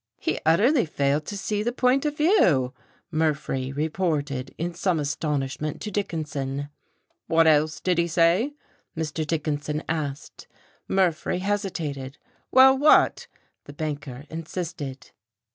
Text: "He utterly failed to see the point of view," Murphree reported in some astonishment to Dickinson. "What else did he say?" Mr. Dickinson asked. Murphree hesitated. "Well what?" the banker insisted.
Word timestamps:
"He 0.19 0.39
utterly 0.47 0.87
failed 0.87 1.27
to 1.27 1.37
see 1.37 1.61
the 1.61 1.71
point 1.71 2.07
of 2.07 2.17
view," 2.17 2.73
Murphree 3.11 3.71
reported 3.71 4.51
in 4.57 4.73
some 4.73 4.99
astonishment 4.99 5.79
to 5.81 5.91
Dickinson. 5.91 6.69
"What 7.27 7.45
else 7.45 7.79
did 7.79 7.99
he 7.99 8.07
say?" 8.07 8.55
Mr. 8.97 9.27
Dickinson 9.27 9.83
asked. 9.87 10.47
Murphree 10.87 11.37
hesitated. 11.37 12.17
"Well 12.51 12.75
what?" 12.75 13.27
the 13.65 13.73
banker 13.73 14.25
insisted. 14.31 15.11